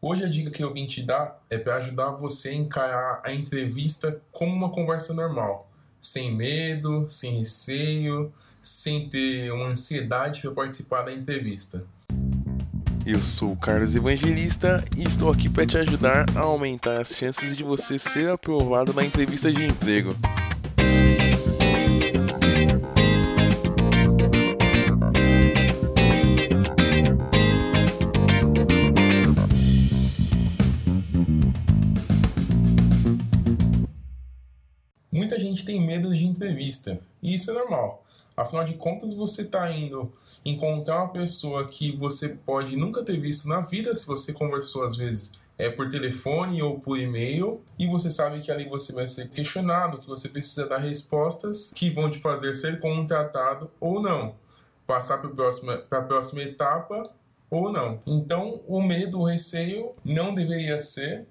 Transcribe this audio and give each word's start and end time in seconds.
Hoje 0.00 0.24
a 0.24 0.28
dica 0.28 0.48
que 0.52 0.62
eu 0.62 0.72
vim 0.72 0.86
te 0.86 1.02
dar 1.02 1.42
é 1.50 1.58
para 1.58 1.74
ajudar 1.76 2.12
você 2.12 2.50
a 2.50 2.54
encarar 2.54 3.20
a 3.24 3.32
entrevista 3.32 4.22
como 4.30 4.54
uma 4.54 4.70
conversa 4.70 5.12
normal, 5.12 5.68
sem 5.98 6.32
medo, 6.32 7.08
sem 7.08 7.40
receio, 7.40 8.32
sem 8.62 9.08
ter 9.08 9.50
uma 9.52 9.66
ansiedade 9.66 10.40
para 10.40 10.52
participar 10.52 11.02
da 11.02 11.12
entrevista. 11.12 11.84
Eu 13.04 13.18
sou 13.18 13.52
o 13.52 13.56
Carlos 13.56 13.96
Evangelista 13.96 14.84
e 14.96 15.02
estou 15.02 15.32
aqui 15.32 15.50
para 15.50 15.66
te 15.66 15.76
ajudar 15.78 16.26
a 16.36 16.40
aumentar 16.40 17.00
as 17.00 17.08
chances 17.08 17.56
de 17.56 17.64
você 17.64 17.98
ser 17.98 18.30
aprovado 18.30 18.92
na 18.92 19.04
entrevista 19.04 19.50
de 19.50 19.64
emprego. 19.64 20.14
Entrevista, 36.38 37.00
e 37.22 37.34
isso 37.34 37.50
é 37.50 37.54
normal. 37.54 38.04
Afinal 38.36 38.64
de 38.64 38.74
contas, 38.74 39.12
você 39.12 39.42
está 39.42 39.70
indo 39.70 40.12
encontrar 40.44 41.02
uma 41.02 41.12
pessoa 41.12 41.66
que 41.66 41.94
você 41.96 42.30
pode 42.30 42.76
nunca 42.76 43.02
ter 43.02 43.20
visto 43.20 43.48
na 43.48 43.60
vida, 43.60 43.94
se 43.94 44.06
você 44.06 44.32
conversou 44.32 44.84
às 44.84 44.96
vezes 44.96 45.32
é 45.58 45.68
por 45.68 45.90
telefone 45.90 46.62
ou 46.62 46.78
por 46.78 46.96
e-mail, 46.96 47.60
e 47.76 47.88
você 47.88 48.12
sabe 48.12 48.40
que 48.40 48.52
ali 48.52 48.68
você 48.68 48.92
vai 48.92 49.08
ser 49.08 49.28
questionado, 49.28 49.98
que 49.98 50.06
você 50.06 50.28
precisa 50.28 50.68
dar 50.68 50.78
respostas 50.78 51.72
que 51.74 51.90
vão 51.90 52.08
te 52.08 52.20
fazer 52.20 52.54
ser 52.54 52.78
contratado 52.78 53.68
ou 53.80 54.00
não, 54.00 54.36
passar 54.86 55.18
para 55.18 55.28
a 55.28 55.34
próxima, 55.34 55.76
próxima 55.78 56.42
etapa 56.42 57.02
ou 57.50 57.72
não. 57.72 57.98
Então, 58.06 58.60
o 58.68 58.80
medo, 58.80 59.18
o 59.18 59.24
receio 59.24 59.90
não 60.04 60.32
deveria 60.32 60.78
ser, 60.78 61.26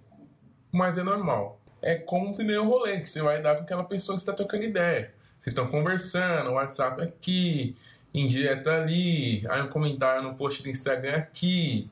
mas 0.73 0.97
é 0.97 1.03
normal. 1.03 1.57
É 1.81 1.95
como 1.95 2.31
o 2.31 2.35
primeiro 2.35 2.65
rolê 2.65 2.99
que 2.99 3.09
você 3.09 3.21
vai 3.21 3.41
dar 3.41 3.55
com 3.55 3.63
aquela 3.63 3.83
pessoa 3.83 4.15
que 4.15 4.21
está 4.21 4.33
trocando 4.33 4.63
ideia. 4.63 5.13
Vocês 5.37 5.53
estão 5.53 5.67
conversando, 5.67 6.51
WhatsApp 6.51 7.01
aqui, 7.01 7.75
indireta 8.13 8.71
ali, 8.71 9.43
aí 9.49 9.61
um 9.61 9.67
comentário 9.67 10.23
no 10.23 10.35
post 10.35 10.63
do 10.63 10.69
Instagram 10.69 11.17
aqui, 11.17 11.89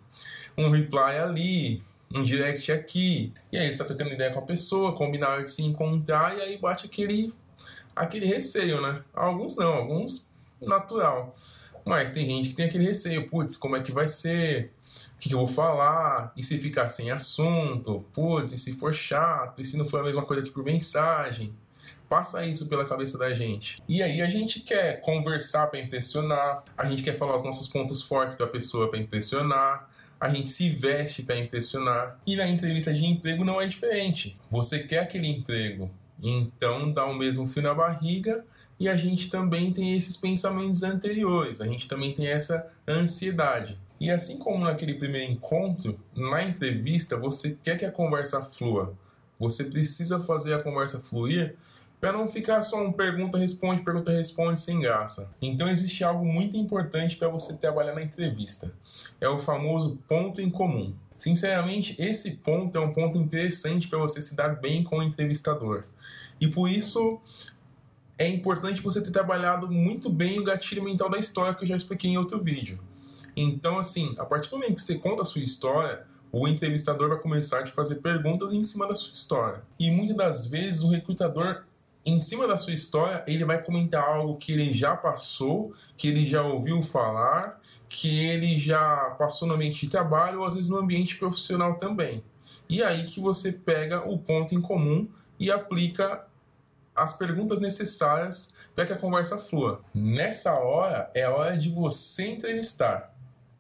um 0.58 0.70
reply 0.70 1.18
ali, 1.18 1.84
um 2.14 2.24
direct 2.24 2.72
aqui. 2.72 3.34
E 3.52 3.58
aí 3.58 3.66
você 3.66 3.72
está 3.72 3.86
trocando 3.86 4.14
ideia 4.14 4.34
com 4.34 4.40
a 4.40 4.44
pessoa, 4.44 4.96
combinaram 4.96 5.44
de 5.44 5.52
se 5.52 5.64
encontrar 5.64 6.36
e 6.38 6.42
aí 6.42 6.58
bate 6.58 6.88
aquele, 6.88 7.34
aquele 7.96 8.26
receio, 8.26 8.82
né? 8.82 9.04
Alguns 9.14 9.56
não, 9.56 9.74
alguns 9.74 10.30
natural. 10.62 11.36
Mas 11.86 12.12
tem 12.12 12.26
gente 12.26 12.50
que 12.50 12.56
tem 12.56 12.66
aquele 12.66 12.86
receio, 12.86 13.28
putz, 13.28 13.56
como 13.56 13.76
é 13.76 13.82
que 13.82 13.92
vai 13.92 14.08
ser? 14.08 14.72
O 15.16 15.20
que, 15.20 15.34
eu 15.34 15.40
vou 15.40 15.48
falar? 15.48 16.32
E 16.36 16.44
se 16.44 16.58
ficar 16.58 16.88
sem 16.88 17.12
assunto? 17.12 18.06
Putz, 18.14 18.54
e 18.54 18.58
se 18.58 18.74
for 18.74 18.94
chato? 18.94 19.62
E 19.62 19.66
se 19.66 19.78
não 19.78 19.86
for 19.86 20.00
a 20.00 20.04
mesma 20.04 20.24
coisa 20.24 20.44
que 20.44 20.52
por 20.52 20.64
mensagem? 20.64 21.54
Passa 22.08 22.46
isso 22.46 22.68
pela 22.68 22.86
cabeça 22.86 23.18
da 23.18 23.34
gente. 23.34 23.82
E 23.88 24.04
aí 24.04 24.22
a 24.22 24.30
gente 24.30 24.60
quer 24.60 25.02
conversar 25.02 25.68
para 25.68 25.80
impressionar, 25.80 26.64
a 26.78 26.86
gente 26.86 27.02
quer 27.02 27.18
falar 27.18 27.36
os 27.36 27.44
nossos 27.44 27.68
pontos 27.68 28.02
fortes 28.02 28.36
para 28.36 28.46
a 28.46 28.50
pessoa 28.50 28.90
para 28.90 29.00
impressionar, 29.00 29.90
a 30.20 30.30
gente 30.30 30.50
se 30.50 30.70
veste 30.70 31.24
para 31.24 31.38
impressionar. 31.38 32.20
E 32.26 32.36
na 32.36 32.48
entrevista 32.48 32.94
de 32.94 33.06
emprego 33.06 33.44
não 33.44 33.60
é 33.60 33.68
diferente. 33.68 34.40
Você 34.50 34.80
quer 34.80 35.00
aquele 35.00 35.28
emprego, 35.28 35.90
então 36.22 36.92
dá 36.92 37.06
o 37.06 37.14
mesmo 37.16 37.48
fio 37.48 37.64
na 37.64 37.74
barriga 37.74 38.46
e 38.80 38.90
a 38.90 38.96
gente 38.96 39.30
também 39.30 39.72
tem 39.72 39.96
esses 39.96 40.18
pensamentos 40.18 40.84
anteriores, 40.84 41.62
a 41.62 41.68
gente 41.68 41.88
também 41.88 42.14
tem 42.14 42.28
essa 42.28 42.72
ansiedade. 42.88 43.76
E 44.00 44.12
assim 44.12 44.38
como 44.40 44.66
naquele 44.66 44.96
primeiro 44.96 45.32
encontro, 45.32 46.00
na 46.16 46.44
entrevista 46.44 47.18
você 47.18 47.58
quer 47.64 47.78
que 47.78 47.86
a 47.86 47.92
conversa 47.92 48.42
flua. 48.42 48.94
Você 49.40 49.66
precisa 49.66 50.20
fazer 50.20 50.54
a 50.54 50.64
conversa 50.64 51.00
fluir 51.00 51.56
para 52.00 52.12
não 52.12 52.28
ficar 52.28 52.62
só 52.62 52.84
um 52.84 52.92
pergunta 52.92 53.38
responde, 53.38 53.82
pergunta 53.82 54.12
responde 54.12 54.62
sem 54.62 54.80
graça. 54.80 55.34
Então 55.42 55.68
existe 55.68 56.04
algo 56.04 56.26
muito 56.26 56.56
importante 56.58 57.16
para 57.16 57.28
você 57.30 57.58
trabalhar 57.58 57.96
na 57.96 58.02
entrevista. 58.02 58.72
É 59.20 59.28
o 59.28 59.40
famoso 59.40 59.98
ponto 60.08 60.42
em 60.42 60.50
comum. 60.50 60.94
Sinceramente, 61.18 61.96
esse 61.98 62.36
ponto 62.38 62.78
é 62.78 62.82
um 62.82 62.94
ponto 62.94 63.18
interessante 63.18 63.88
para 63.88 63.98
você 63.98 64.22
se 64.22 64.36
dar 64.36 64.60
bem 64.60 64.84
com 64.84 64.98
o 64.98 65.04
entrevistador. 65.04 65.86
E 66.40 66.48
por 66.48 66.70
isso 66.70 67.20
é 68.18 68.28
importante 68.28 68.82
você 68.82 69.02
ter 69.02 69.12
trabalhado 69.12 69.70
muito 69.72 70.10
bem 70.10 70.40
o 70.40 70.44
gatilho 70.44 70.84
mental 70.84 71.10
da 71.10 71.18
história 71.18 71.54
que 71.54 71.64
eu 71.64 71.68
já 71.68 71.76
expliquei 71.76 72.12
em 72.12 72.18
outro 72.18 72.40
vídeo. 72.40 72.80
Então, 73.36 73.78
assim, 73.78 74.16
a 74.18 74.26
partir 74.26 74.50
do 74.50 74.58
momento 74.58 74.76
que 74.76 74.82
você 74.82 74.98
conta 74.98 75.24
a 75.24 75.26
sua 75.26 75.42
história, 75.42 76.06
o 76.32 76.48
entrevistador 76.48 77.10
vai 77.10 77.18
começar 77.18 77.60
a 77.60 77.64
te 77.64 77.72
fazer 77.72 77.96
perguntas 77.96 78.54
em 78.54 78.64
cima 78.64 78.88
da 78.88 78.96
sua 78.96 79.14
história. 79.14 79.64
E 79.80 79.90
muitas 79.92 80.16
das 80.16 80.48
vezes 80.48 80.84
o 80.84 80.90
recrutador 80.90 81.64
em 82.06 82.22
cima 82.22 82.48
da 82.48 82.56
sua 82.56 82.74
história, 82.74 83.24
ele 83.28 83.44
vai 83.44 83.64
comentar 83.64 84.04
algo 84.04 84.38
que 84.38 84.52
ele 84.52 84.72
já 84.74 84.96
passou, 84.96 85.74
que 85.98 86.08
ele 86.08 86.24
já 86.24 86.44
ouviu 86.44 86.84
falar, 86.84 87.60
que 87.90 88.28
ele 88.28 88.60
já 88.60 89.16
passou 89.18 89.48
no 89.48 89.56
ambiente 89.56 89.82
de 89.82 89.90
trabalho 89.90 90.42
ou 90.42 90.46
às 90.46 90.54
vezes 90.54 90.70
no 90.70 90.78
ambiente 90.78 91.18
profissional 91.18 91.76
também. 91.80 92.24
E 92.70 92.84
aí 92.84 93.06
que 93.06 93.20
você 93.20 93.52
pega 93.52 94.08
o 94.08 94.20
ponto 94.20 94.54
em 94.54 94.62
comum 94.62 95.08
e 95.40 95.52
aplica 95.52 96.28
as 96.96 97.14
perguntas 97.14 97.60
necessárias 97.60 98.54
para 98.76 98.86
que 98.86 98.94
a 98.94 98.98
conversa 98.98 99.38
flua. 99.38 99.82
Nessa 99.94 100.54
hora 100.54 101.10
é 101.14 101.24
a 101.24 101.32
hora 101.32 101.58
de 101.58 101.70
você 101.70 102.28
entrevistar. 102.28 103.15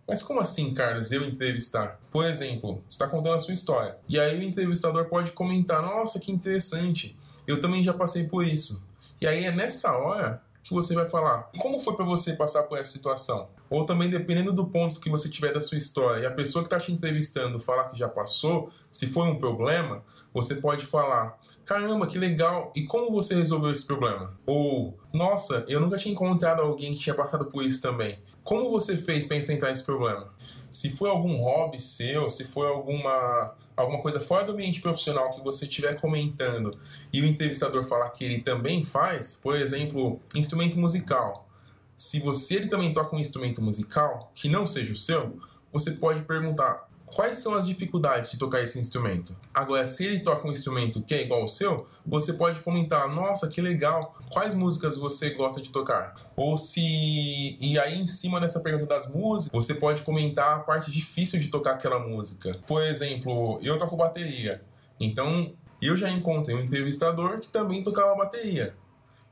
Mas 0.07 0.21
como 0.21 0.39
assim, 0.39 0.73
Carlos, 0.73 1.11
eu 1.11 1.25
entrevistar? 1.25 1.99
Por 2.11 2.25
exemplo, 2.25 2.83
você 2.87 2.95
está 2.95 3.07
contando 3.07 3.35
a 3.35 3.39
sua 3.39 3.53
história. 3.53 3.97
E 4.07 4.19
aí 4.19 4.39
o 4.39 4.43
entrevistador 4.43 5.05
pode 5.05 5.31
comentar: 5.31 5.81
Nossa, 5.81 6.19
que 6.19 6.31
interessante. 6.31 7.17
Eu 7.47 7.61
também 7.61 7.83
já 7.83 7.93
passei 7.93 8.27
por 8.27 8.45
isso. 8.45 8.83
E 9.19 9.27
aí 9.27 9.45
é 9.45 9.51
nessa 9.51 9.91
hora 9.97 10.41
que 10.63 10.73
você 10.73 10.95
vai 10.95 11.07
falar 11.07 11.49
como 11.59 11.79
foi 11.79 11.95
para 11.95 12.05
você 12.05 12.33
passar 12.33 12.63
por 12.63 12.77
essa 12.77 12.91
situação. 12.91 13.47
Ou 13.69 13.85
também, 13.85 14.09
dependendo 14.09 14.51
do 14.51 14.67
ponto 14.67 14.99
que 14.99 15.09
você 15.09 15.29
tiver 15.29 15.53
da 15.53 15.61
sua 15.61 15.77
história 15.77 16.21
e 16.21 16.25
a 16.25 16.31
pessoa 16.31 16.63
que 16.63 16.67
está 16.67 16.79
te 16.79 16.91
entrevistando 16.91 17.59
falar 17.59 17.85
que 17.85 17.97
já 17.97 18.07
passou, 18.07 18.69
se 18.91 19.07
foi 19.07 19.27
um 19.27 19.39
problema, 19.39 20.03
você 20.33 20.55
pode 20.55 20.85
falar: 20.85 21.39
caramba, 21.65 22.07
que 22.07 22.17
legal, 22.17 22.71
e 22.75 22.83
como 22.83 23.11
você 23.11 23.35
resolveu 23.35 23.71
esse 23.73 23.85
problema? 23.85 24.37
Ou, 24.45 24.97
nossa, 25.11 25.65
eu 25.67 25.79
nunca 25.79 25.97
tinha 25.97 26.13
encontrado 26.13 26.61
alguém 26.61 26.93
que 26.93 26.99
tinha 26.99 27.15
passado 27.15 27.45
por 27.45 27.63
isso 27.63 27.81
também. 27.81 28.19
Como 28.43 28.69
você 28.69 28.95
fez 28.95 29.25
para 29.25 29.37
enfrentar 29.37 29.71
esse 29.71 29.83
problema? 29.83 30.31
Se 30.71 30.91
foi 30.91 31.09
algum 31.09 31.37
hobby 31.37 31.81
seu, 31.81 32.29
se 32.29 32.45
foi 32.45 32.67
alguma 32.67 33.55
alguma 33.75 34.01
coisa 34.01 34.21
fora 34.21 34.45
do 34.45 34.53
ambiente 34.53 34.79
profissional 34.79 35.31
que 35.31 35.43
você 35.43 35.65
estiver 35.65 35.99
comentando 35.99 36.77
e 37.11 37.21
o 37.21 37.25
entrevistador 37.25 37.83
falar 37.83 38.09
que 38.11 38.23
ele 38.23 38.39
também 38.39 38.83
faz, 38.83 39.37
por 39.41 39.53
exemplo, 39.55 40.19
instrumento 40.33 40.79
musical. 40.79 41.49
Se 41.95 42.19
você 42.19 42.55
ele 42.55 42.67
também 42.67 42.93
toca 42.93 43.15
um 43.15 43.19
instrumento 43.19 43.61
musical 43.61 44.31
que 44.33 44.47
não 44.47 44.65
seja 44.65 44.93
o 44.93 44.95
seu, 44.95 45.37
você 45.73 45.91
pode 45.91 46.21
perguntar: 46.21 46.87
quais 47.05 47.37
são 47.37 47.53
as 47.53 47.67
dificuldades 47.67 48.31
de 48.31 48.37
tocar 48.37 48.61
esse 48.61 48.79
instrumento. 48.79 49.35
Agora, 49.53 49.85
se 49.85 50.05
ele 50.05 50.19
toca 50.19 50.47
um 50.47 50.51
instrumento 50.51 51.01
que 51.01 51.13
é 51.13 51.21
igual 51.21 51.41
ao 51.41 51.47
seu, 51.47 51.85
você 52.05 52.33
pode 52.33 52.59
comentar: 52.59 53.07
nossa, 53.13 53.47
que 53.47 53.61
legal, 53.61 54.15
quais 54.29 54.53
músicas 54.53 54.97
você 54.97 55.31
gosta 55.31 55.61
de 55.61 55.71
tocar? 55.71 56.15
Ou 56.35 56.57
se. 56.57 57.57
E 57.59 57.79
aí, 57.79 57.99
em 57.99 58.07
cima 58.07 58.39
dessa 58.39 58.59
pergunta 58.59 58.87
das 58.87 59.13
músicas, 59.13 59.51
você 59.53 59.73
pode 59.73 60.01
comentar 60.01 60.57
a 60.57 60.59
parte 60.59 60.91
difícil 60.91 61.39
de 61.39 61.49
tocar 61.49 61.71
aquela 61.71 61.99
música. 61.99 62.59
Por 62.67 62.81
exemplo, 62.81 63.59
eu 63.61 63.77
toco 63.77 63.95
bateria. 63.95 64.61
Então, 64.99 65.53
eu 65.81 65.95
já 65.95 66.09
encontrei 66.09 66.55
um 66.55 66.61
entrevistador 66.61 67.39
que 67.39 67.49
também 67.49 67.83
tocava 67.83 68.15
bateria. 68.15 68.75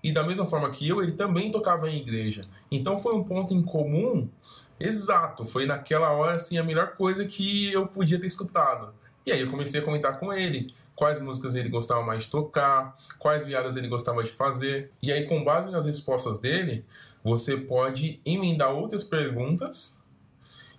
E 0.03 0.12
da 0.12 0.22
mesma 0.22 0.45
forma 0.45 0.69
que 0.69 0.88
eu, 0.88 1.01
ele 1.01 1.13
também 1.13 1.50
tocava 1.50 1.89
em 1.89 1.97
igreja. 1.97 2.45
Então 2.69 2.97
foi 2.97 3.16
um 3.16 3.23
ponto 3.23 3.53
em 3.53 3.62
comum 3.63 4.28
Exato, 4.79 5.45
foi 5.45 5.66
naquela 5.66 6.11
hora 6.11 6.35
assim 6.35 6.57
a 6.57 6.63
melhor 6.63 6.95
coisa 6.95 7.25
que 7.25 7.72
eu 7.72 7.88
podia 7.88 8.19
ter 8.19 8.28
escutado. 8.28 8.94
E 9.25 9.31
aí 9.31 9.41
eu 9.41 9.50
comecei 9.50 9.80
a 9.80 9.83
comentar 9.83 10.19
com 10.19 10.33
ele 10.33 10.74
quais 10.95 11.21
músicas 11.21 11.56
ele 11.56 11.69
gostava 11.69 12.01
mais 12.01 12.25
de 12.25 12.30
tocar, 12.30 12.95
quais 13.18 13.45
viadas 13.45 13.75
ele 13.75 13.88
gostava 13.88 14.24
de 14.24 14.31
fazer. 14.31 14.92
E 15.01 15.12
aí 15.12 15.25
com 15.25 15.44
base 15.44 15.71
nas 15.71 15.86
respostas 15.86 16.39
dele, 16.39 16.86
você 17.24 17.57
pode 17.57 18.19
emendar 18.25 18.71
outras 18.71 19.03
perguntas 19.03 20.01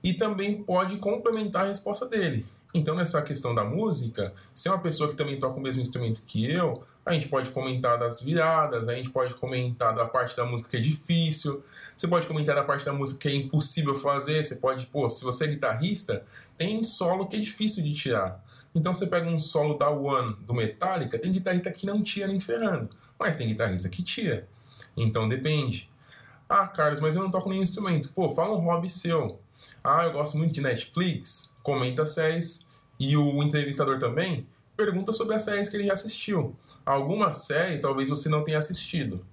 e 0.02 0.12
também 0.12 0.62
pode 0.62 0.98
complementar 0.98 1.64
a 1.64 1.68
resposta 1.68 2.06
dele. 2.06 2.46
Então, 2.74 2.96
nessa 2.96 3.22
questão 3.22 3.54
da 3.54 3.64
música, 3.64 4.34
se 4.52 4.68
é 4.68 4.70
uma 4.70 4.80
pessoa 4.80 5.08
que 5.08 5.14
também 5.14 5.38
toca 5.38 5.58
o 5.58 5.62
mesmo 5.62 5.80
instrumento 5.80 6.22
que 6.26 6.50
eu, 6.50 6.82
a 7.04 7.12
gente 7.12 7.28
pode 7.28 7.50
comentar 7.50 7.98
das 7.98 8.22
viradas, 8.22 8.88
a 8.88 8.94
gente 8.94 9.10
pode 9.10 9.34
comentar 9.34 9.94
da 9.94 10.06
parte 10.06 10.36
da 10.36 10.44
música 10.46 10.70
que 10.70 10.76
é 10.78 10.80
difícil, 10.80 11.62
você 11.94 12.08
pode 12.08 12.26
comentar 12.26 12.54
da 12.54 12.64
parte 12.64 12.84
da 12.84 12.92
música 12.92 13.20
que 13.20 13.28
é 13.28 13.34
impossível 13.34 13.94
fazer, 13.94 14.42
você 14.42 14.56
pode, 14.56 14.86
pô, 14.86 15.08
se 15.08 15.22
você 15.22 15.44
é 15.44 15.48
guitarrista, 15.48 16.24
tem 16.56 16.82
solo 16.82 17.26
que 17.26 17.36
é 17.36 17.40
difícil 17.40 17.82
de 17.82 17.92
tirar. 17.92 18.42
Então 18.74 18.94
você 18.94 19.06
pega 19.06 19.28
um 19.28 19.38
solo 19.38 19.74
da 19.74 19.90
One 19.90 20.34
do 20.40 20.54
Metallica, 20.54 21.18
tem 21.18 21.30
guitarrista 21.30 21.70
que 21.70 21.86
não 21.86 22.02
tira 22.02 22.26
nem 22.26 22.40
ferrando, 22.40 22.88
mas 23.18 23.36
tem 23.36 23.46
guitarrista 23.46 23.88
que 23.88 24.02
tira. 24.02 24.48
Então 24.96 25.28
depende. 25.28 25.90
Ah, 26.48 26.66
Carlos, 26.66 27.00
mas 27.00 27.14
eu 27.14 27.22
não 27.22 27.30
toco 27.30 27.48
nenhum 27.48 27.62
instrumento. 27.62 28.12
Pô, 28.12 28.30
fala 28.30 28.56
um 28.56 28.60
hobby 28.64 28.88
seu. 28.88 29.40
Ah, 29.82 30.04
eu 30.04 30.12
gosto 30.12 30.36
muito 30.36 30.52
de 30.52 30.60
Netflix. 30.60 31.56
Comenta 31.62 32.04
séries 32.04 32.68
E 33.00 33.16
o 33.16 33.42
entrevistador 33.42 33.98
também 33.98 34.46
pergunta 34.76 35.12
sobre 35.12 35.34
as 35.34 35.42
séries 35.42 35.68
que 35.68 35.76
ele 35.76 35.86
já 35.86 35.92
assistiu. 35.92 36.54
Alguma 36.84 37.32
série 37.32 37.78
talvez 37.78 38.08
você 38.08 38.28
não 38.28 38.44
tenha 38.44 38.58
assistido, 38.58 39.24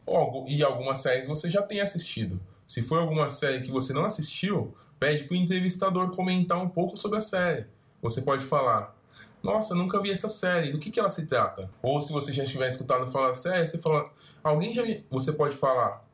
e 0.47 0.63
algumas 0.63 0.99
séries 0.99 1.27
você 1.27 1.49
já 1.49 1.61
tenha 1.61 1.83
assistido. 1.83 2.39
Se 2.65 2.81
for 2.81 2.99
alguma 2.99 3.27
série 3.27 3.61
que 3.61 3.71
você 3.71 3.91
não 3.91 4.05
assistiu, 4.05 4.73
pede 4.99 5.25
para 5.25 5.33
o 5.33 5.37
entrevistador 5.37 6.15
comentar 6.15 6.57
um 6.57 6.69
pouco 6.69 6.95
sobre 6.95 7.17
a 7.17 7.21
série. 7.21 7.65
Você 8.01 8.21
pode 8.21 8.45
falar: 8.45 8.95
Nossa, 9.43 9.75
nunca 9.75 10.01
vi 10.01 10.11
essa 10.11 10.29
série, 10.29 10.71
do 10.71 10.79
que, 10.79 10.89
que 10.89 10.99
ela 10.99 11.09
se 11.09 11.27
trata? 11.27 11.69
Ou 11.81 12.01
se 12.01 12.13
você 12.13 12.31
já 12.31 12.43
estiver 12.43 12.67
escutado 12.67 13.07
falar 13.07 13.29
da 13.29 13.33
série, 13.33 13.67
você 13.67 13.77
fala: 13.77 14.09
Alguém 14.43 14.73
já 14.73 14.83
vi... 14.83 15.05
Você 15.09 15.33
pode 15.33 15.57
falar: 15.57 16.05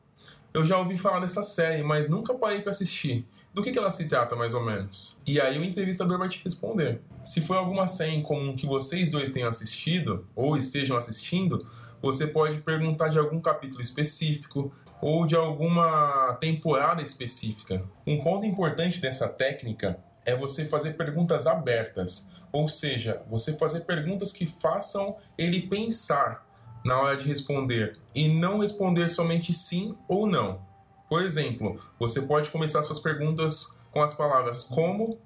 Eu 0.52 0.64
já 0.64 0.78
ouvi 0.78 0.96
falar 0.96 1.20
dessa 1.20 1.42
série, 1.42 1.82
mas 1.82 2.08
nunca 2.08 2.34
parei 2.34 2.62
para 2.62 2.70
assistir. 2.70 3.26
Do 3.52 3.62
que, 3.62 3.70
que 3.70 3.78
ela 3.78 3.90
se 3.90 4.08
trata, 4.08 4.34
mais 4.34 4.54
ou 4.54 4.64
menos? 4.64 5.20
E 5.26 5.40
aí 5.40 5.58
o 5.58 5.64
entrevistador 5.64 6.18
vai 6.18 6.28
te 6.28 6.42
responder. 6.42 7.00
Se 7.22 7.40
for 7.40 7.56
alguma 7.56 7.86
série 7.86 8.14
em 8.14 8.22
comum 8.22 8.56
que 8.56 8.66
vocês 8.66 9.10
dois 9.10 9.30
tenham 9.30 9.48
assistido, 9.48 10.26
ou 10.34 10.56
estejam 10.56 10.96
assistindo, 10.96 11.58
você 12.00 12.26
pode 12.26 12.60
perguntar 12.60 13.08
de 13.08 13.18
algum 13.18 13.40
capítulo 13.40 13.82
específico, 13.82 14.72
ou 15.00 15.26
de 15.26 15.36
alguma 15.36 16.36
temporada 16.40 17.02
específica. 17.02 17.84
Um 18.06 18.22
ponto 18.22 18.46
importante 18.46 19.00
dessa 19.00 19.28
técnica 19.28 19.98
é 20.24 20.34
você 20.36 20.64
fazer 20.64 20.94
perguntas 20.94 21.46
abertas, 21.46 22.30
ou 22.50 22.68
seja, 22.68 23.22
você 23.28 23.52
fazer 23.52 23.80
perguntas 23.80 24.32
que 24.32 24.46
façam 24.46 25.16
ele 25.36 25.62
pensar 25.62 26.47
na 26.84 27.00
hora 27.00 27.16
de 27.16 27.26
responder 27.26 27.98
e 28.14 28.28
não 28.28 28.58
responder 28.58 29.08
somente 29.08 29.52
sim 29.52 29.94
ou 30.08 30.26
não. 30.26 30.60
Por 31.08 31.22
exemplo, 31.22 31.80
você 31.98 32.22
pode 32.22 32.50
começar 32.50 32.82
suas 32.82 32.98
perguntas 32.98 33.78
com 33.90 34.02
as 34.02 34.14
palavras 34.14 34.62
como, 34.62 35.18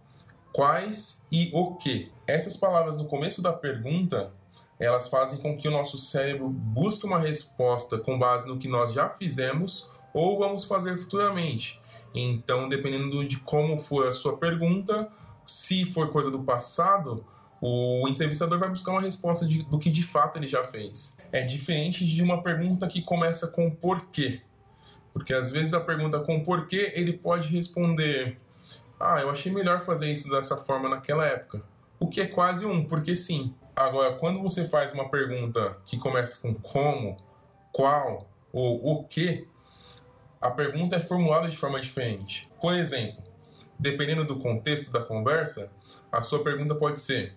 quais 0.53 1.27
e 1.31 1.51
o 1.53 1.75
que. 1.75 2.11
Essas 2.27 2.57
palavras 2.57 2.97
no 2.97 3.07
começo 3.07 3.43
da 3.43 3.53
pergunta, 3.53 4.33
elas 4.79 5.09
fazem 5.09 5.39
com 5.39 5.57
que 5.57 5.67
o 5.67 5.71
nosso 5.71 5.99
cérebro 5.99 6.49
busque 6.49 7.07
uma 7.07 7.19
resposta 7.19 7.99
com 7.99 8.19
base 8.19 8.47
no 8.47 8.59
que 8.59 8.69
nós 8.69 8.93
já 8.93 9.09
fizemos 9.09 9.91
ou 10.15 10.39
vamos 10.39 10.65
fazer 10.65 10.97
futuramente. 10.97 11.81
Então, 12.15 12.69
dependendo 12.69 13.27
de 13.27 13.39
como 13.39 13.79
for 13.79 14.07
a 14.07 14.13
sua 14.13 14.37
pergunta, 14.37 15.11
se 15.47 15.85
for 15.93 16.11
coisa 16.11 16.31
do 16.31 16.43
passado, 16.43 17.25
o 17.65 18.09
entrevistador 18.09 18.59
vai 18.59 18.69
buscar 18.69 18.91
uma 18.91 19.01
resposta 19.01 19.47
de, 19.47 19.63
do 19.63 19.79
que 19.79 19.89
de 19.89 20.03
fato 20.03 20.37
ele 20.37 20.49
já 20.49 20.65
fez. 20.65 21.17
É 21.31 21.43
diferente 21.43 22.05
de 22.05 22.21
uma 22.21 22.43
pergunta 22.43 22.89
que 22.89 23.01
começa 23.01 23.47
com 23.47 23.71
porquê. 23.71 24.43
Porque 25.13 25.33
às 25.33 25.49
vezes 25.49 25.73
a 25.73 25.81
pergunta 25.81 26.19
com 26.19 26.43
porquê 26.43 26.93
ele 26.97 27.13
pode 27.13 27.49
responder: 27.51 28.37
Ah, 28.99 29.21
eu 29.21 29.31
achei 29.31 29.53
melhor 29.53 29.79
fazer 29.79 30.13
isso 30.13 30.29
dessa 30.29 30.57
forma 30.57 30.89
naquela 30.89 31.25
época. 31.25 31.61
O 32.01 32.09
que 32.09 32.21
é 32.21 32.27
quase 32.27 32.67
um 32.67 32.85
porque 32.85 33.15
sim. 33.15 33.55
Agora, 33.77 34.17
quando 34.17 34.43
você 34.43 34.65
faz 34.65 34.93
uma 34.93 35.09
pergunta 35.09 35.79
que 35.87 35.97
começa 35.97 36.41
com 36.43 36.53
como, 36.55 37.17
qual 37.71 38.29
ou 38.53 38.85
o 38.85 39.05
que, 39.05 39.47
a 40.41 40.51
pergunta 40.51 40.97
é 40.97 41.01
formulada 41.01 41.49
de 41.49 41.57
forma 41.57 41.81
diferente. 41.81 42.51
Por 42.61 42.75
exemplo, 42.75 43.23
dependendo 43.79 44.25
do 44.25 44.37
contexto 44.41 44.91
da 44.91 45.01
conversa, 45.01 45.71
a 46.11 46.21
sua 46.23 46.43
pergunta 46.43 46.75
pode 46.75 47.01
ser: 47.01 47.37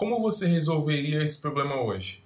Como 0.00 0.18
você 0.18 0.46
resolveria 0.46 1.22
esse 1.22 1.38
problema 1.42 1.78
hoje? 1.78 2.24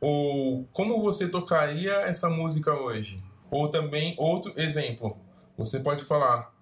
Ou 0.00 0.64
como 0.72 1.02
você 1.02 1.28
tocaria 1.28 1.92
essa 2.02 2.30
música 2.30 2.72
hoje? 2.72 3.20
Ou 3.50 3.68
também, 3.68 4.14
outro 4.16 4.52
exemplo, 4.54 5.18
você 5.58 5.80
pode 5.80 6.04
falar: 6.04 6.54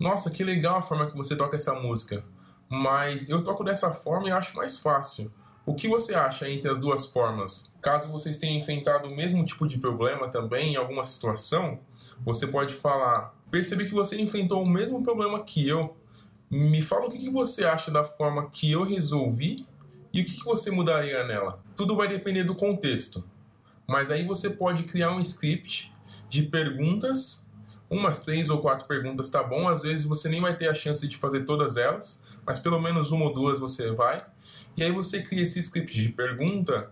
Nossa, 0.00 0.28
que 0.32 0.42
legal 0.42 0.78
a 0.78 0.82
forma 0.82 1.08
que 1.08 1.16
você 1.16 1.36
toca 1.36 1.54
essa 1.54 1.74
música, 1.74 2.24
mas 2.68 3.28
eu 3.28 3.44
toco 3.44 3.62
dessa 3.62 3.94
forma 3.94 4.28
e 4.28 4.32
acho 4.32 4.56
mais 4.56 4.76
fácil. 4.76 5.32
O 5.64 5.72
que 5.72 5.86
você 5.86 6.16
acha 6.16 6.50
entre 6.50 6.68
as 6.68 6.80
duas 6.80 7.06
formas? 7.06 7.72
Caso 7.80 8.10
vocês 8.10 8.38
tenham 8.38 8.58
enfrentado 8.58 9.06
o 9.06 9.14
mesmo 9.14 9.44
tipo 9.44 9.68
de 9.68 9.78
problema 9.78 10.26
também 10.26 10.72
em 10.72 10.76
alguma 10.76 11.04
situação, 11.04 11.78
você 12.24 12.48
pode 12.48 12.74
falar: 12.74 13.36
Percebi 13.52 13.84
que 13.84 13.94
você 13.94 14.20
enfrentou 14.20 14.64
o 14.64 14.68
mesmo 14.68 15.00
problema 15.00 15.44
que 15.44 15.68
eu. 15.68 15.96
Me 16.50 16.82
fala 16.82 17.06
o 17.06 17.08
que 17.08 17.30
você 17.30 17.64
acha 17.64 17.92
da 17.92 18.02
forma 18.02 18.50
que 18.50 18.72
eu 18.72 18.82
resolvi 18.82 19.64
e 20.12 20.22
o 20.22 20.24
que 20.24 20.44
você 20.44 20.70
mudaria 20.70 21.24
nela. 21.24 21.62
Tudo 21.76 21.96
vai 21.96 22.08
depender 22.08 22.44
do 22.44 22.54
contexto. 22.54 23.24
Mas 23.86 24.10
aí 24.10 24.24
você 24.24 24.50
pode 24.50 24.84
criar 24.84 25.12
um 25.12 25.20
script 25.20 25.92
de 26.28 26.42
perguntas, 26.42 27.50
umas 27.90 28.20
três 28.20 28.48
ou 28.48 28.58
quatro 28.58 28.86
perguntas 28.86 29.28
tá 29.28 29.42
bom. 29.42 29.68
Às 29.68 29.82
vezes 29.82 30.04
você 30.04 30.28
nem 30.28 30.40
vai 30.40 30.56
ter 30.56 30.68
a 30.68 30.74
chance 30.74 31.06
de 31.06 31.16
fazer 31.16 31.44
todas 31.44 31.76
elas, 31.76 32.26
mas 32.46 32.58
pelo 32.58 32.80
menos 32.80 33.10
uma 33.10 33.26
ou 33.26 33.34
duas 33.34 33.58
você 33.58 33.92
vai. 33.92 34.24
E 34.76 34.82
aí 34.82 34.90
você 34.90 35.22
cria 35.22 35.42
esse 35.42 35.58
script 35.58 36.00
de 36.00 36.08
pergunta 36.08 36.90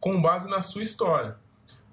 com 0.00 0.20
base 0.20 0.48
na 0.50 0.60
sua 0.60 0.82
história. 0.82 1.36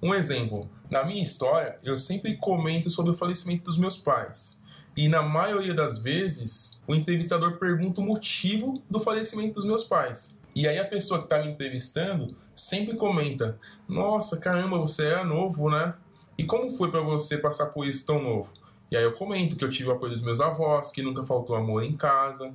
Um 0.01 0.15
exemplo, 0.15 0.69
na 0.89 1.05
minha 1.05 1.21
história, 1.21 1.77
eu 1.83 1.99
sempre 1.99 2.37
comento 2.37 2.89
sobre 2.89 3.11
o 3.11 3.15
falecimento 3.15 3.65
dos 3.65 3.77
meus 3.77 3.97
pais. 3.97 4.59
E 4.97 5.07
na 5.07 5.21
maioria 5.21 5.73
das 5.73 5.99
vezes, 5.99 6.81
o 6.87 6.95
entrevistador 6.95 7.57
pergunta 7.57 8.01
o 8.01 8.03
motivo 8.03 8.81
do 8.89 8.99
falecimento 8.99 9.53
dos 9.53 9.65
meus 9.65 9.83
pais. 9.83 10.38
E 10.55 10.67
aí 10.67 10.77
a 10.79 10.85
pessoa 10.85 11.19
que 11.19 11.25
está 11.25 11.39
me 11.39 11.49
entrevistando 11.49 12.35
sempre 12.53 12.95
comenta: 12.95 13.59
Nossa, 13.87 14.39
caramba, 14.39 14.77
você 14.77 15.07
é 15.07 15.23
novo, 15.23 15.69
né? 15.69 15.93
E 16.37 16.45
como 16.45 16.69
foi 16.69 16.89
para 16.89 17.01
você 17.01 17.37
passar 17.37 17.67
por 17.67 17.85
isso 17.85 18.05
tão 18.05 18.21
novo? 18.21 18.53
E 18.91 18.97
aí 18.97 19.03
eu 19.03 19.13
comento 19.13 19.55
que 19.55 19.63
eu 19.63 19.69
tive 19.69 19.89
o 19.89 19.91
apoio 19.93 20.11
dos 20.11 20.21
meus 20.21 20.41
avós, 20.41 20.91
que 20.91 21.03
nunca 21.03 21.23
faltou 21.23 21.55
amor 21.55 21.83
em 21.83 21.95
casa. 21.95 22.53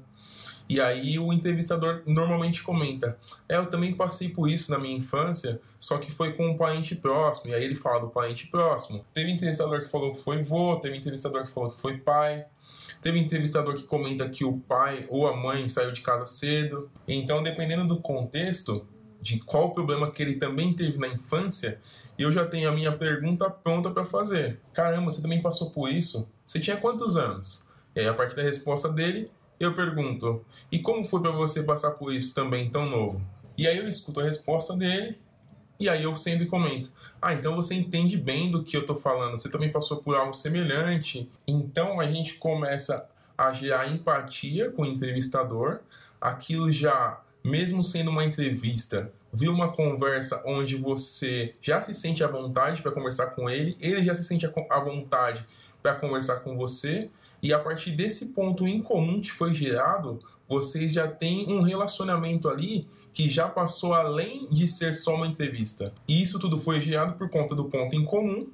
E 0.68 0.80
aí 0.80 1.18
o 1.18 1.32
entrevistador 1.32 2.02
normalmente 2.06 2.62
comenta: 2.62 3.18
É, 3.48 3.56
eu 3.56 3.66
também 3.66 3.94
passei 3.94 4.30
por 4.30 4.48
isso 4.48 4.70
na 4.70 4.78
minha 4.78 4.96
infância, 4.96 5.60
só 5.78 5.98
que 5.98 6.10
foi 6.10 6.32
com 6.32 6.48
um 6.48 6.56
parente 6.56 6.96
próximo. 6.96 7.50
E 7.50 7.54
aí 7.54 7.62
ele 7.62 7.76
fala 7.76 8.00
do 8.00 8.08
parente 8.08 8.46
próximo. 8.48 9.04
Teve 9.12 9.30
entrevistador 9.30 9.80
que 9.80 9.88
falou 9.88 10.12
que 10.12 10.22
foi 10.22 10.42
vô, 10.42 10.76
teve 10.76 10.96
entrevistador 10.96 11.44
que 11.44 11.50
falou 11.50 11.70
que 11.70 11.80
foi 11.80 11.98
pai. 11.98 12.46
Teve 13.04 13.18
entrevistador 13.18 13.74
que 13.74 13.82
comenta 13.82 14.26
que 14.30 14.46
o 14.46 14.56
pai 14.60 15.06
ou 15.10 15.28
a 15.28 15.36
mãe 15.36 15.68
saiu 15.68 15.92
de 15.92 16.00
casa 16.00 16.24
cedo. 16.24 16.90
Então, 17.06 17.42
dependendo 17.42 17.86
do 17.86 18.00
contexto, 18.00 18.86
de 19.20 19.38
qual 19.40 19.74
problema 19.74 20.10
que 20.10 20.22
ele 20.22 20.36
também 20.36 20.72
teve 20.72 20.96
na 20.96 21.08
infância, 21.08 21.78
eu 22.18 22.32
já 22.32 22.46
tenho 22.46 22.66
a 22.66 22.72
minha 22.72 22.96
pergunta 22.96 23.50
pronta 23.50 23.90
para 23.90 24.06
fazer. 24.06 24.58
Caramba, 24.72 25.10
você 25.10 25.20
também 25.20 25.42
passou 25.42 25.70
por 25.70 25.90
isso? 25.90 26.26
Você 26.46 26.58
tinha 26.58 26.78
quantos 26.78 27.14
anos? 27.14 27.68
E 27.94 28.00
aí, 28.00 28.08
a 28.08 28.14
partir 28.14 28.36
da 28.36 28.42
resposta 28.42 28.88
dele, 28.88 29.30
eu 29.60 29.74
pergunto: 29.74 30.42
e 30.72 30.78
como 30.78 31.04
foi 31.04 31.20
para 31.20 31.30
você 31.30 31.62
passar 31.62 31.90
por 31.90 32.10
isso 32.10 32.34
também 32.34 32.70
tão 32.70 32.86
novo? 32.86 33.20
E 33.58 33.68
aí 33.68 33.76
eu 33.76 33.86
escuto 33.86 34.20
a 34.20 34.24
resposta 34.24 34.74
dele 34.74 35.18
e 35.78 35.88
aí 35.88 36.02
eu 36.02 36.16
sempre 36.16 36.46
comento: 36.46 36.90
ah, 37.20 37.34
então 37.34 37.56
você 37.56 37.74
entende 37.74 38.16
bem 38.16 38.50
do 38.50 38.62
que 38.62 38.76
eu 38.76 38.86
tô 38.86 38.94
falando, 38.94 39.32
você 39.32 39.50
também 39.50 39.70
passou 39.70 39.98
por 39.98 40.16
algo 40.16 40.34
semelhante. 40.34 41.30
Então 41.46 42.00
a 42.00 42.06
gente 42.06 42.34
começa 42.34 43.08
a 43.36 43.52
gerar 43.52 43.88
empatia 43.88 44.70
com 44.70 44.82
o 44.82 44.86
entrevistador, 44.86 45.80
aquilo 46.20 46.70
já, 46.70 47.20
mesmo 47.42 47.82
sendo 47.82 48.10
uma 48.10 48.24
entrevista, 48.24 49.12
viu 49.32 49.52
uma 49.52 49.72
conversa 49.72 50.42
onde 50.46 50.76
você 50.76 51.54
já 51.60 51.80
se 51.80 51.92
sente 51.92 52.22
à 52.22 52.28
vontade 52.28 52.80
para 52.80 52.92
conversar 52.92 53.28
com 53.28 53.50
ele, 53.50 53.76
ele 53.80 54.04
já 54.04 54.14
se 54.14 54.22
sente 54.22 54.46
à 54.70 54.80
vontade 54.80 55.44
para 55.82 55.96
conversar 55.96 56.36
com 56.36 56.56
você, 56.56 57.10
e 57.42 57.52
a 57.52 57.58
partir 57.58 57.90
desse 57.90 58.26
ponto 58.26 58.66
em 58.66 58.80
comum 58.80 59.20
que 59.20 59.30
foi 59.30 59.52
gerado, 59.52 60.20
vocês 60.48 60.92
já 60.92 61.08
têm 61.08 61.46
um 61.52 61.60
relacionamento 61.60 62.48
ali 62.48 62.88
que 63.14 63.30
já 63.30 63.48
passou 63.48 63.94
além 63.94 64.48
de 64.50 64.66
ser 64.66 64.92
só 64.92 65.14
uma 65.14 65.28
entrevista. 65.28 65.94
E 66.06 66.20
isso 66.20 66.38
tudo 66.40 66.58
foi 66.58 66.80
gerado 66.80 67.16
por 67.16 67.30
conta 67.30 67.54
do 67.54 67.66
ponto 67.66 67.94
em 67.94 68.04
comum, 68.04 68.48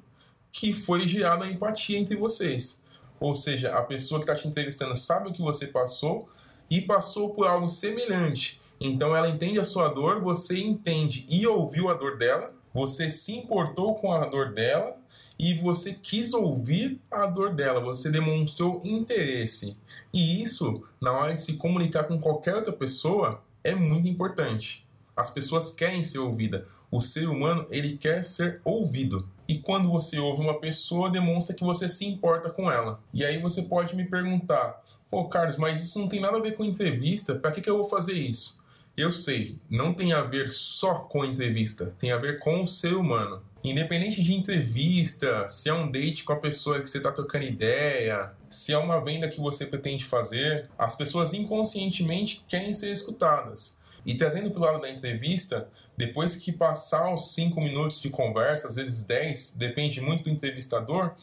que 0.51 0.71
foi 0.71 1.07
gerada 1.07 1.45
a 1.45 1.51
empatia 1.51 1.97
entre 1.97 2.15
vocês. 2.15 2.85
Ou 3.19 3.35
seja, 3.35 3.75
a 3.75 3.81
pessoa 3.81 4.19
que 4.19 4.29
está 4.29 4.35
te 4.35 4.47
entrevistando 4.47 4.95
sabe 4.95 5.29
o 5.29 5.33
que 5.33 5.41
você 5.41 5.67
passou 5.67 6.29
e 6.69 6.79
passou 6.79 7.31
por 7.31 7.47
algo 7.47 7.71
semelhante. 7.71 8.61
Então 8.79 9.15
ela 9.15 9.29
entende 9.29 9.59
a 9.59 9.63
sua 9.63 9.89
dor, 9.89 10.21
você 10.21 10.59
entende 10.59 11.25
e 11.27 11.45
ouviu 11.47 11.89
a 11.89 11.93
dor 11.95 12.17
dela, 12.17 12.49
você 12.73 13.09
se 13.09 13.35
importou 13.35 13.95
com 13.95 14.13
a 14.13 14.25
dor 14.25 14.53
dela 14.53 14.95
e 15.39 15.55
você 15.55 15.93
quis 15.93 16.33
ouvir 16.33 17.01
a 17.09 17.25
dor 17.25 17.55
dela, 17.55 17.79
você 17.79 18.11
demonstrou 18.11 18.79
interesse. 18.83 19.75
E 20.13 20.41
isso, 20.41 20.83
na 20.99 21.11
hora 21.11 21.33
de 21.33 21.43
se 21.43 21.57
comunicar 21.57 22.03
com 22.03 22.19
qualquer 22.19 22.55
outra 22.55 22.71
pessoa, 22.71 23.41
é 23.63 23.75
muito 23.75 24.09
importante. 24.09 24.85
As 25.15 25.29
pessoas 25.29 25.71
querem 25.71 26.03
ser 26.03 26.19
ouvidas. 26.19 26.63
O 26.89 26.99
ser 26.99 27.27
humano, 27.29 27.65
ele 27.69 27.97
quer 27.97 28.23
ser 28.23 28.59
ouvido. 28.65 29.27
E 29.47 29.57
quando 29.57 29.89
você 29.89 30.19
ouve 30.19 30.41
uma 30.41 30.59
pessoa, 30.59 31.09
demonstra 31.09 31.55
que 31.55 31.63
você 31.63 31.87
se 31.87 32.05
importa 32.05 32.49
com 32.49 32.69
ela. 32.71 32.99
E 33.13 33.23
aí 33.23 33.41
você 33.41 33.63
pode 33.63 33.95
me 33.95 34.05
perguntar: 34.05 34.83
"Pô, 35.09 35.25
Carlos, 35.29 35.57
mas 35.57 35.81
isso 35.81 35.99
não 35.99 36.07
tem 36.07 36.19
nada 36.19 36.37
a 36.37 36.41
ver 36.41 36.55
com 36.55 36.65
entrevista. 36.65 37.35
Para 37.35 37.51
que 37.51 37.61
que 37.61 37.69
eu 37.69 37.77
vou 37.77 37.89
fazer 37.89 38.13
isso?" 38.13 38.61
Eu 38.97 39.11
sei, 39.11 39.57
não 39.69 39.93
tem 39.93 40.11
a 40.11 40.21
ver 40.21 40.49
só 40.49 40.95
com 40.95 41.23
entrevista, 41.23 41.95
tem 41.97 42.11
a 42.11 42.17
ver 42.17 42.39
com 42.39 42.61
o 42.61 42.67
ser 42.67 42.93
humano. 42.93 43.41
Independente 43.63 44.23
de 44.23 44.33
entrevista, 44.33 45.47
se 45.47 45.69
é 45.69 45.73
um 45.73 45.89
date 45.89 46.23
com 46.23 46.33
a 46.33 46.39
pessoa 46.39 46.79
que 46.81 46.89
você 46.89 46.97
está 46.97 47.11
trocando 47.11 47.45
ideia, 47.45 48.31
se 48.49 48.73
é 48.73 48.77
uma 48.77 48.99
venda 48.99 49.29
que 49.29 49.39
você 49.39 49.67
pretende 49.67 50.03
fazer, 50.03 50.67
as 50.77 50.95
pessoas 50.95 51.33
inconscientemente 51.33 52.43
querem 52.47 52.73
ser 52.73 52.91
escutadas. 52.91 53.79
E 54.03 54.15
trazendo 54.15 54.49
para 54.49 54.59
o 54.59 54.63
lado 54.63 54.81
da 54.81 54.89
entrevista, 54.89 55.69
depois 55.95 56.35
que 56.35 56.51
passar 56.51 57.13
os 57.13 57.35
5 57.35 57.61
minutos 57.61 58.01
de 58.01 58.09
conversa, 58.09 58.67
às 58.67 58.75
vezes 58.75 59.03
10, 59.03 59.55
depende 59.57 60.01
muito 60.01 60.23
do 60.23 60.31
entrevistador, 60.31 61.13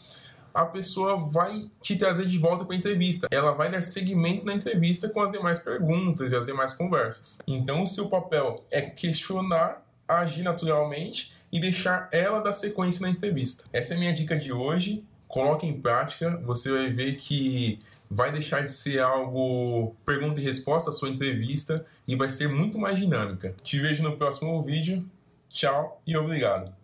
a 0.55 0.65
pessoa 0.65 1.17
vai 1.17 1.69
te 1.83 1.97
trazer 1.97 2.27
de 2.27 2.39
volta 2.39 2.65
para 2.65 2.75
a 2.75 2.79
entrevista. 2.79 3.29
Ela 3.31 3.53
vai 3.53 3.71
dar 3.71 3.83
seguimento 3.83 4.45
na 4.45 4.55
entrevista 4.55 5.09
com 5.09 5.21
as 5.21 5.33
demais 5.33 5.59
perguntas 5.59 6.31
e 6.31 6.37
as 6.37 6.47
demais 6.47 6.73
conversas. 6.73 7.39
Então, 7.47 7.83
o 7.83 7.89
seu 7.89 8.09
papel 8.09 8.65
é 8.71 8.83
questionar, 8.83 9.85
agir 10.07 10.43
naturalmente 10.43 11.38
e 11.53 11.61
deixar 11.61 12.09
ela 12.13 12.41
dar 12.41 12.53
sequência 12.53 13.03
na 13.03 13.11
entrevista. 13.11 13.65
Essa 13.73 13.95
é 13.95 13.97
a 13.97 14.01
minha 14.01 14.13
dica 14.13 14.37
de 14.37 14.53
hoje. 14.53 15.05
Coloque 15.27 15.67
em 15.67 15.81
prática, 15.81 16.41
você 16.45 16.71
vai 16.71 16.91
ver 16.91 17.17
que 17.17 17.81
vai 18.11 18.33
deixar 18.33 18.63
de 18.63 18.73
ser 18.73 19.01
algo 19.01 19.95
pergunta 20.07 20.41
e 20.41 20.45
resposta 20.45 20.91
a 20.91 20.93
sua 20.93 21.11
entrevista 21.11 21.85
e 22.07 22.17
vai 22.17 22.31
ser 22.31 22.49
muito 22.49 22.79
mais 22.79 22.99
dinâmica. 22.99 23.55
Te 23.63 23.79
vejo 23.79 24.03
no 24.03 24.17
próximo 24.17 24.63
vídeo. 24.63 25.05
Tchau 25.51 26.01
e 26.07 26.17
obrigado. 26.17 26.78